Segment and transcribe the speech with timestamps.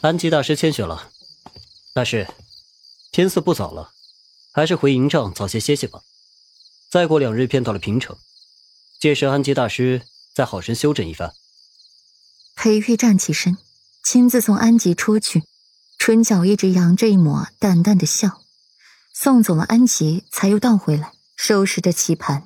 [0.00, 1.10] 安吉大师谦虚了。
[1.92, 2.28] 大师，
[3.10, 3.90] 天色不早了，
[4.52, 6.02] 还是回营帐早些歇歇吧。
[6.88, 8.16] 再过两日便到了平城，
[9.00, 11.34] 届时安吉大师再好生休整一番。
[12.54, 13.58] 裴玉站起身，
[14.04, 15.42] 亲自送安吉出去，
[15.98, 18.40] 唇角一直扬着一抹淡淡的笑。
[19.12, 22.44] 送走了安吉，才又倒回来收拾着棋盘，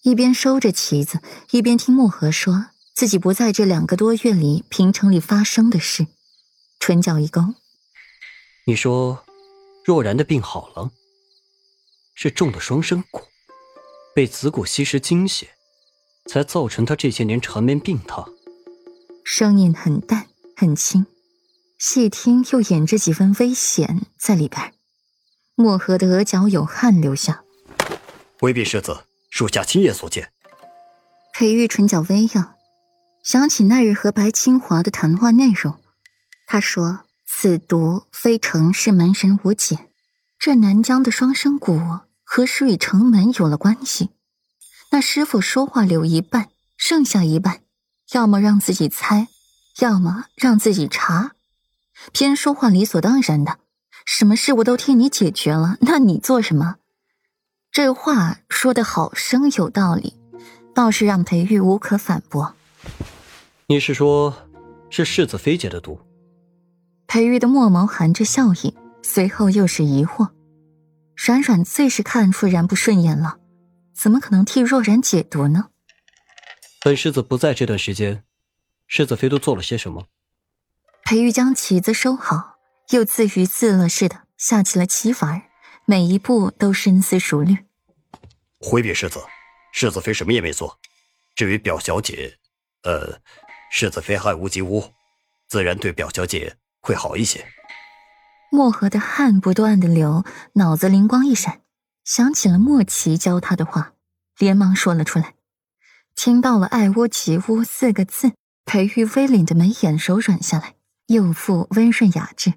[0.00, 1.20] 一边收着棋子，
[1.50, 6.06] 一边听墨荷说自己不在这两个多月里平城里发生的事，
[6.86, 7.42] 唇角一勾。
[8.64, 9.24] 你说，
[9.84, 10.92] 若然的病好了，
[12.14, 13.24] 是中了双生蛊，
[14.14, 15.48] 被子蛊吸食精血，
[16.26, 18.32] 才造成他这些年缠绵病榻。
[19.24, 21.06] 声音很淡很轻，
[21.76, 24.72] 细听又掩着几分危险在里边。
[25.56, 27.42] 墨荷的额角有汗流下。
[28.38, 28.96] 回禀世子，
[29.30, 30.30] 属下亲眼所见。
[31.32, 32.54] 裴玉唇角微扬，
[33.24, 35.80] 想起那日和白清华的谈话内容，
[36.46, 37.00] 他说。
[37.28, 39.90] 此毒非城市门神无解，
[40.38, 44.10] 这南疆的双生蛊何时与城门有了关系？
[44.90, 47.60] 那师傅说话留一半，剩下一半，
[48.12, 49.28] 要么让自己猜，
[49.80, 51.32] 要么让自己查，
[52.12, 53.58] 偏说话理所当然的，
[54.06, 56.76] 什么事我都替你解决了，那你做什么？
[57.70, 60.14] 这话说的好生有道理，
[60.72, 62.54] 倒是让裴玉无可反驳。
[63.66, 64.48] 你是说，
[64.88, 66.00] 是世子妃解的毒？
[67.06, 70.30] 裴玉的墨眸含着笑意，随后又是疑惑。
[71.14, 73.38] 冉冉最是看傅然不顺眼了，
[73.94, 75.70] 怎么可能替若然解毒呢？
[76.82, 78.24] 本世子不在这段时间，
[78.86, 80.06] 世子妃都做了些什么？
[81.04, 82.56] 裴玉将棋子收好，
[82.90, 85.42] 又自娱自乐似的下起了棋法，
[85.84, 87.56] 每一步都深思熟虑。
[88.58, 89.20] 回禀世子，
[89.72, 90.78] 世子妃什么也没做。
[91.34, 92.36] 至于表小姐，
[92.82, 93.20] 呃，
[93.70, 94.92] 世子妃爱屋及乌，
[95.48, 96.56] 自然对表小姐。
[96.86, 97.44] 会好一些。
[98.52, 101.62] 墨荷的汗不断的流，脑子灵光一闪，
[102.04, 103.94] 想起了莫奇教他的话，
[104.38, 105.34] 连忙说了出来。
[106.14, 110.76] 听到了“爱屋及乌”四个字，裴玉微凛的眉眼柔软下来，
[111.08, 112.54] 又复温润雅致。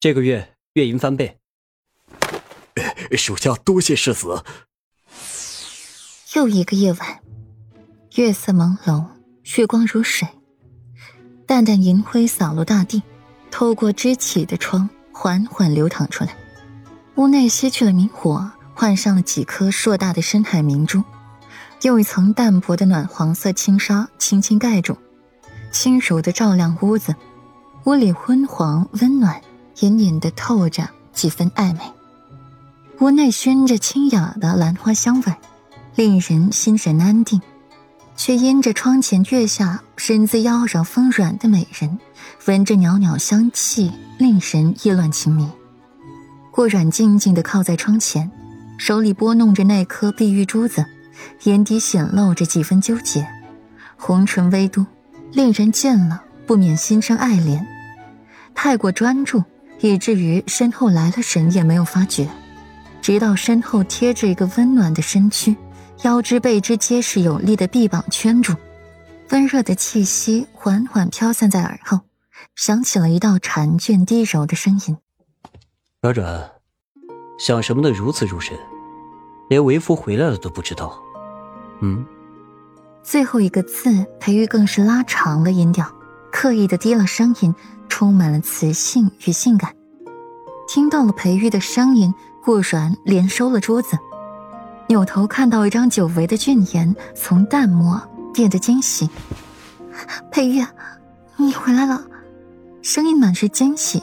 [0.00, 1.38] 这个月月银翻倍，
[3.16, 4.42] 属下多谢世子。
[6.34, 7.22] 又一个夜晚，
[8.14, 9.06] 月色朦胧，
[9.58, 10.26] 月光如水，
[11.46, 13.02] 淡淡银辉洒落大地。
[13.50, 16.34] 透过支起的窗，缓缓流淌出来。
[17.16, 21.02] 屋内熄去了明火，换上了几颗硕大的深海明珠，
[21.82, 24.96] 用一层淡薄的暖黄色轻纱轻轻盖住，
[25.72, 27.14] 轻柔的照亮屋子。
[27.84, 29.40] 屋里昏黄温暖，
[29.80, 31.80] 隐隐的透着几分暧昧。
[33.00, 35.34] 屋内熏着清雅的兰花香味，
[35.94, 37.40] 令人心神安定。
[38.18, 42.00] 却因着窗前月下身姿妖娆丰软的美人，
[42.46, 45.48] 闻着袅袅香气，令人意乱情迷。
[46.50, 48.28] 顾软静静地靠在窗前，
[48.76, 50.84] 手里拨弄着那颗碧玉珠子，
[51.44, 53.24] 眼底显露着几分纠结，
[53.96, 54.84] 红唇微嘟，
[55.30, 57.64] 令人见了不免心生爱怜。
[58.52, 59.44] 太过专注，
[59.80, 62.28] 以至于身后来了神也没有发觉，
[63.00, 65.56] 直到身后贴着一个温暖的身躯。
[66.04, 68.54] 腰肢、背肢结实有力的臂膀圈住，
[69.30, 72.00] 温热的气息缓缓飘散在耳后，
[72.54, 74.96] 响起了一道缠卷低柔的声音
[76.00, 76.50] ：“软软，
[77.38, 78.56] 想什么的如此入神，
[79.48, 81.02] 连为夫回来了都不知道。”
[81.82, 82.06] 嗯，
[83.02, 85.84] 最后一个字，裴玉更是拉长了音调，
[86.30, 87.52] 刻意的低了声音，
[87.88, 89.74] 充满了磁性与性感。
[90.68, 93.98] 听到了裴玉的声音，顾软连收了桌子。
[94.88, 98.00] 扭头看到一张久违的俊颜，从淡漠
[98.32, 99.08] 变得惊喜。
[100.30, 100.64] 裴玉，
[101.36, 102.02] 你回来了，
[102.80, 104.02] 声音满是惊喜。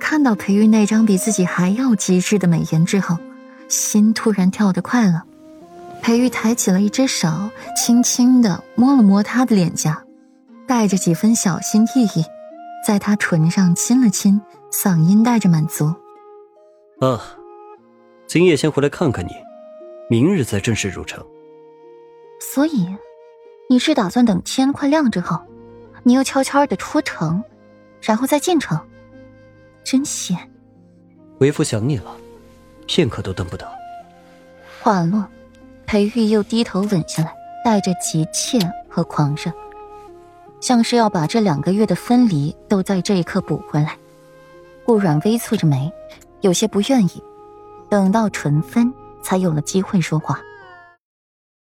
[0.00, 3.18] 看到裴玉那张比自己还要极致的美颜之后，
[3.68, 5.24] 心突然跳得快了。
[6.00, 7.28] 裴玉抬起了一只手，
[7.76, 10.02] 轻轻的摸了摸他的脸颊，
[10.66, 12.24] 带着几分小心翼翼，
[12.86, 14.40] 在他唇上亲了亲，
[14.72, 15.92] 嗓音带着满足
[17.00, 17.20] ：“啊，
[18.26, 19.30] 今夜先回来看看你。”
[20.08, 21.24] 明日再正式入城。
[22.38, 22.86] 所以，
[23.68, 25.40] 你是打算等天快亮之后，
[26.04, 27.42] 你又悄悄的出城，
[28.00, 28.78] 然后再进城？
[29.82, 30.36] 真险！
[31.38, 32.16] 为夫想你了，
[32.86, 33.66] 片刻都等不得。
[34.80, 35.26] 话落，
[35.86, 38.58] 裴玉又低头吻下来，带着急切
[38.88, 39.52] 和狂热，
[40.60, 43.96] 像是要把这两个月的分离都在这一刻补回来。
[44.84, 45.92] 顾软微蹙着眉，
[46.42, 47.22] 有些不愿意。
[47.88, 48.92] 等到纯分。
[49.26, 50.40] 才有了机会说话。